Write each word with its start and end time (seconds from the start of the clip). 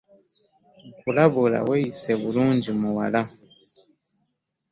Nkulabula 0.97 1.59
weyise 1.67 2.11
bulungi 2.21 2.71
muwala. 2.81 3.21